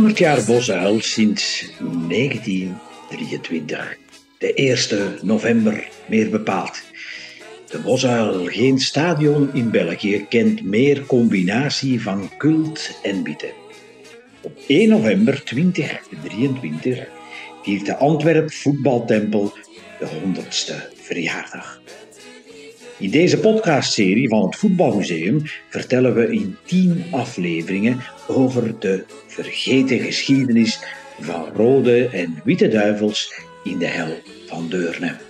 [0.00, 1.72] 100 jaar Bosuil sinds
[2.08, 3.96] 1923.
[4.38, 6.82] De 1 november, meer bepaald.
[7.70, 13.50] De Bosuil, geen stadion in België, kent meer combinatie van cult en bieten.
[14.42, 17.08] Op 1 november 2023
[17.62, 19.52] viert de Antwerp Voetbaltempel
[19.98, 21.80] de 100ste verjaardag.
[23.00, 30.80] In deze podcastserie van het Voetbalmuseum vertellen we in 10 afleveringen over de vergeten geschiedenis
[31.20, 33.32] van rode en witte duivels
[33.64, 35.29] in de hel van Deurne.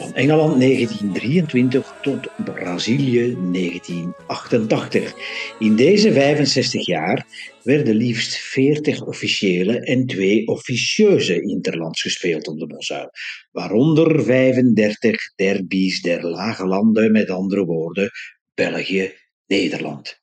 [0.00, 5.14] Van Engeland 1923 tot Brazilië 1988.
[5.58, 7.26] In deze 65 jaar
[7.62, 13.10] werden liefst 40 officiële en 2 officieuze interlands gespeeld op de Bosuil,
[13.50, 18.10] waaronder 35 derbies der lage landen, met andere woorden
[18.54, 19.12] België,
[19.46, 20.20] Nederland.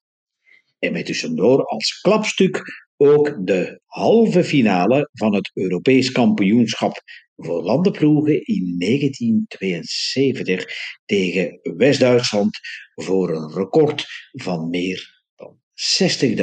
[0.79, 7.01] En met tussendoor als klapstuk ook de halve finale van het Europees kampioenschap
[7.35, 10.65] voor landenploegen in 1972
[11.05, 12.59] tegen West-Duitsland
[12.95, 15.59] voor een record van meer dan
[15.99, 16.37] 60.000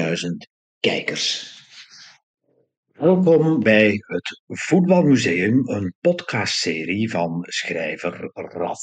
[0.81, 1.53] kijkers.
[2.93, 8.81] Welkom bij het Voetbalmuseum, een podcastserie van schrijver Raf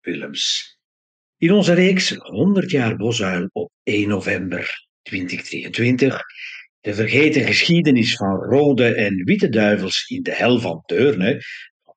[0.00, 0.78] Willems.
[1.36, 6.22] In onze reeks 100 jaar Bosuil op 1 november 2023
[6.80, 11.42] de vergeten geschiedenis van rode en witte duivels in de hel van Deurne,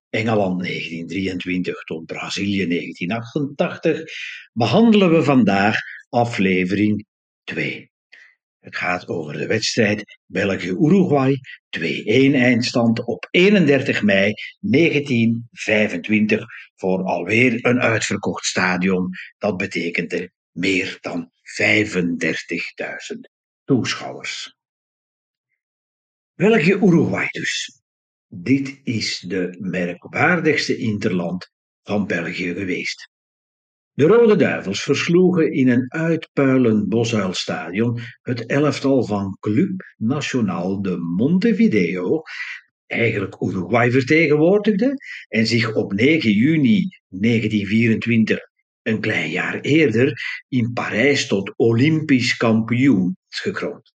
[0.10, 4.02] Engeland 1923 tot Brazilië 1988,
[4.54, 5.78] behandelen we vandaag
[6.10, 7.06] aflevering
[7.44, 7.92] 2.
[8.60, 11.36] Het gaat over de wedstrijd België-Uruguay,
[11.80, 11.82] 2-1
[12.34, 16.46] eindstand op 31 mei 1925
[16.76, 19.10] voor alweer een uitverkocht stadion.
[19.38, 21.32] Dat betekende meer dan 35.000
[23.64, 24.56] toeschouwers.
[26.44, 27.82] België-Uruguay dus.
[28.28, 31.52] Dit is de merkwaardigste interland
[31.84, 33.10] van België geweest.
[33.94, 42.22] De Rode Duivels versloegen in een uitpuilend Bosuilstadion het elftal van Club Nacional de Montevideo,
[42.86, 44.94] eigenlijk Uruguay vertegenwoordigde,
[45.28, 48.40] en zich op 9 juni 1924,
[48.82, 50.14] een klein jaar eerder,
[50.48, 53.94] in Parijs tot Olympisch kampioen gekroond.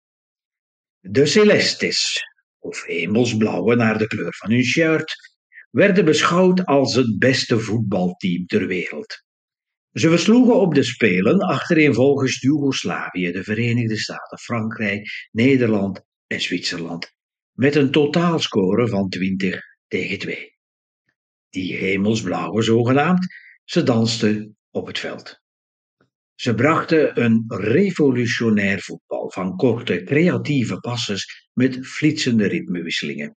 [1.01, 2.25] De Celestes,
[2.67, 5.15] of hemelsblauwe naar de kleur van hun shirt,
[5.71, 9.25] werden beschouwd als het beste voetbalteam ter wereld.
[9.93, 17.13] Ze versloegen op de Spelen achtereenvolgens Joegoslavië, de Verenigde Staten, Frankrijk, Nederland en Zwitserland,
[17.53, 20.55] met een totaalscore van 20 tegen 2.
[21.51, 23.27] Die hemelsblauwe zogenaamd,
[23.65, 25.45] ze dansten op het veld.
[26.37, 33.37] Ze brachten een revolutionair voetbal van korte, creatieve passes met flitsende ritmewisselingen.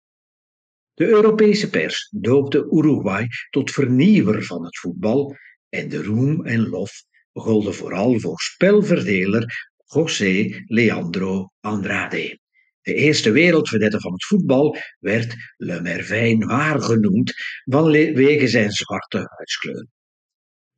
[0.94, 5.36] De Europese pers doopte Uruguay tot vernieuwer van het voetbal
[5.68, 6.92] en de roem en lof
[7.32, 12.38] golden vooral voor spelverdeler José Leandro Andrade.
[12.82, 17.32] De eerste wereldverdette van het voetbal werd Le Merveille Noir genoemd
[17.64, 19.86] vanwege zijn zwarte huidskleur.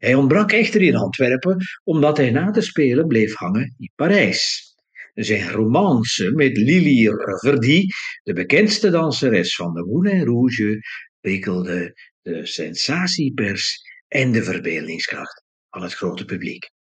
[0.03, 4.75] Hij ontbrak echter in Antwerpen omdat hij na de Spelen bleef hangen in Parijs.
[5.15, 7.87] Zijn romance met Lily Reverdy,
[8.23, 10.81] de bekendste danseres van de Moulin Rouge,
[11.21, 16.71] prikkelde de sensatiepers en de verbeeldingskracht van het grote publiek.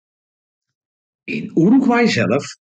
[1.25, 2.57] In Uruguay zelf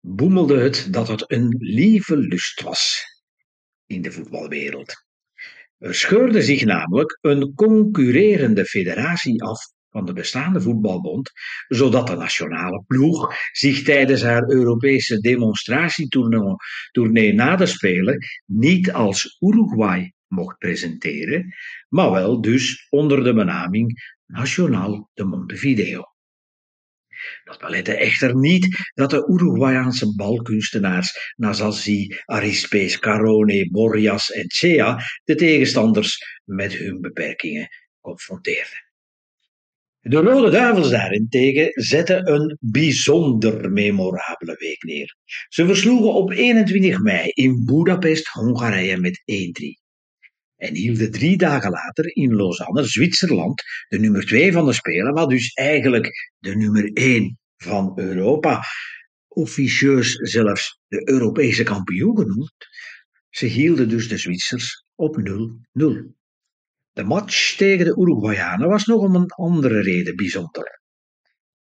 [0.00, 3.04] boemelde het dat het een lieve lust was
[3.86, 4.94] in de voetbalwereld.
[5.78, 11.30] Er scheurde zich namelijk een concurrerende federatie af van de bestaande voetbalbond,
[11.68, 20.12] zodat de nationale ploeg zich tijdens haar Europese demonstratietournee na de Spelen niet als Uruguay
[20.26, 21.54] mocht presenteren,
[21.88, 26.02] maar wel dus onder de benaming Nacional de Montevideo.
[27.44, 35.34] Dat belette echter niet dat de Uruguayaanse balkunstenaars Nazazzi, Arispe, Carone, Borjas en Cea de
[35.34, 37.68] tegenstanders met hun beperkingen
[38.00, 38.91] confronteerden.
[40.04, 45.16] De Rode Duivels daarentegen zetten een bijzonder memorabele week neer.
[45.48, 49.24] Ze versloegen op 21 mei in Budapest Hongarije met 1-3.
[50.56, 55.26] En hielden drie dagen later in Lausanne, Zwitserland, de nummer 2 van de Spelen, maar
[55.26, 58.62] dus eigenlijk de nummer 1 van Europa,
[59.28, 62.54] officieus zelfs de Europese kampioen genoemd.
[63.30, 65.16] Ze hielden dus de Zwitsers op
[65.78, 66.21] 0-0.
[66.92, 70.80] De match tegen de Uruguayanen was nog om een andere reden bijzonder.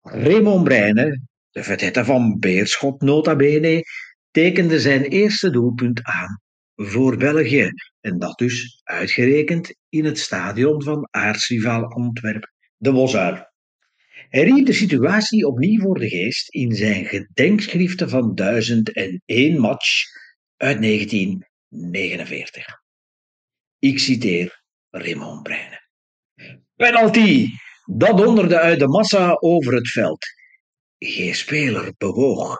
[0.00, 1.20] Raymond Breine,
[1.50, 3.82] de vedette van Beerschot nota bene,
[4.30, 6.40] tekende zijn eerste doelpunt aan
[6.74, 7.70] voor België.
[8.00, 13.48] En dat dus uitgerekend in het stadion van aartsrivaal Antwerpen, de Bosuil.
[14.28, 20.04] Hij riep de situatie opnieuw voor de geest in zijn gedenkschriften van 1001 match
[20.56, 22.66] uit 1949.
[23.78, 24.59] Ik citeer
[24.90, 25.80] Raymond Breine.
[26.76, 27.48] Penalty!
[27.84, 30.26] Dat donderde uit de massa over het veld.
[30.98, 32.58] Geen speler bewoog.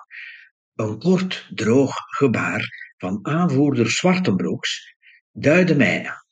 [0.75, 4.95] Een kort, droog gebaar van aanvoerder Zwartenbroeks
[5.33, 6.25] duidde mij aan.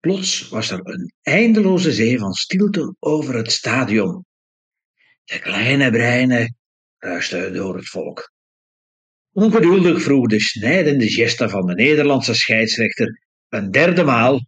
[0.00, 4.26] Plots was er een eindeloze zee van stilte over het stadion.
[5.24, 6.56] De kleine breinen
[6.98, 8.32] ruisten door het volk.
[9.32, 14.46] Ongeduldig vroeg de snijdende gesta van de Nederlandse scheidsrechter een derde maal: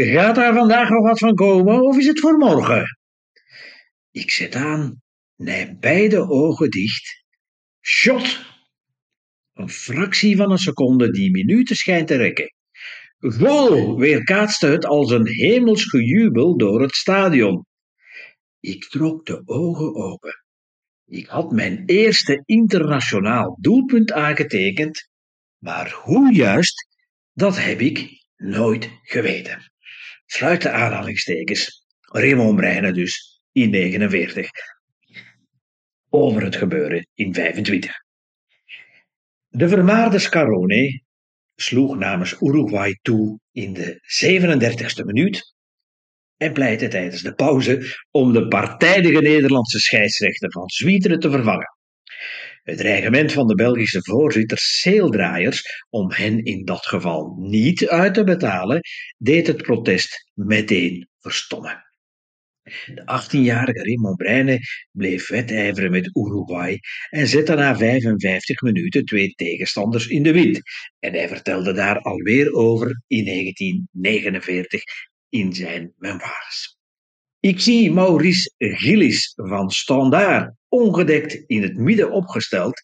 [0.00, 2.98] Gaat daar vandaag nog wat van komen of is het voor morgen?
[4.10, 5.02] Ik zet aan,
[5.36, 7.24] nee beide ogen dicht.
[7.80, 8.46] Shot!
[9.52, 12.54] Een fractie van een seconde die minuten schijnt te rekken.
[13.18, 13.98] Goal!
[13.98, 17.66] Weerkaatste het als een hemels gejubel door het stadion.
[18.60, 20.44] Ik trok de ogen open.
[21.06, 25.08] Ik had mijn eerste internationaal doelpunt aangetekend,
[25.58, 26.86] maar hoe juist,
[27.32, 29.76] dat heb ik nooit geweten.
[30.30, 31.84] Sluit de aanhalingstekens.
[32.00, 34.50] Raymond Breine dus, in 49.
[36.08, 37.92] Over het gebeuren in 25.
[39.48, 41.02] De vermaarde Scarone
[41.54, 45.54] sloeg namens Uruguay toe in de 37e minuut
[46.36, 51.77] en pleitte tijdens de pauze om de partijdige Nederlandse scheidsrechter van Zwieteren te vervangen.
[52.68, 58.24] Het dreigement van de Belgische voorzitter Seeldraaiers om hen in dat geval niet uit te
[58.24, 58.80] betalen,
[59.16, 61.84] deed het protest meteen verstommen.
[62.62, 64.58] De 18-jarige Raymond Breine
[64.90, 66.78] bleef wedijveren met Uruguay
[67.10, 70.60] en zette na 55 minuten twee tegenstanders in de wind.
[70.98, 74.82] En hij vertelde daar alweer over in 1949
[75.28, 76.77] in zijn memoires.
[77.40, 82.82] Ik zie Maurice Gillis van Standaard ongedekt in het midden opgesteld.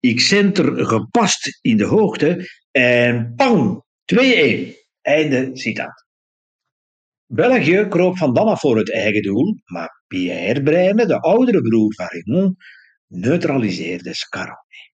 [0.00, 4.16] Ik center gepast in de hoogte en pang, 2-1.
[5.00, 6.06] Einde citaat.
[7.26, 11.94] België kroop van dan af voor het eigen doel, maar Pierre Breine, de oudere broer
[11.94, 12.56] van Raymond,
[13.06, 14.92] neutraliseerde Scaroni.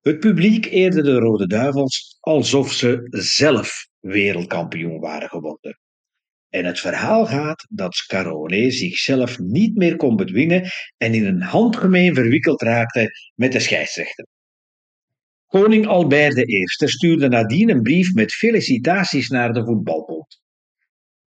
[0.00, 5.81] Het publiek eerde de Rode Duivels alsof ze zelf wereldkampioen waren geworden.
[6.52, 12.14] En het verhaal gaat dat Scarone zichzelf niet meer kon bedwingen en in een handgemeen
[12.14, 14.26] verwikkeld raakte met de scheidsrechter.
[15.46, 20.40] Koning Albert I stuurde nadien een brief met felicitaties naar de voetbalbond.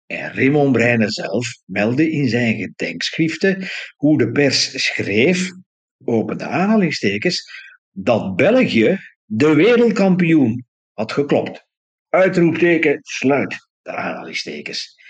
[0.07, 5.49] En Raymond Breine zelf meldde in zijn gedenkschriften hoe de pers schreef,
[6.05, 7.51] opende aanhalingstekens,
[7.91, 11.67] dat België de wereldkampioen had geklopt.
[12.09, 15.03] Uitroepteken sluit de aanhalingstekens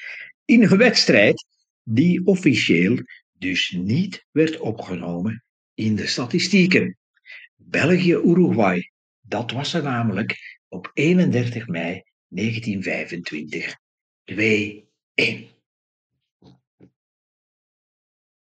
[0.44, 1.46] in een wedstrijd
[1.82, 2.98] die officieel
[3.32, 5.44] dus niet werd opgenomen
[5.74, 6.98] in de statistieken.
[7.54, 13.76] België-Uruguay, dat was er namelijk op 31 mei 1925
[14.32, 15.53] 2-1.